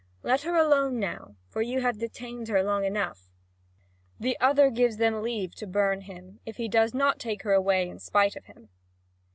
[0.23, 3.29] Let her alone now, for you have detained her long enough!"
[4.19, 7.87] The other gives them leave to burn him, if he does not take her away
[7.87, 8.69] in spite of him.